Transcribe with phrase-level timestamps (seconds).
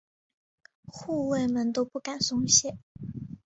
[0.87, 2.79] 护卫们都不敢松懈。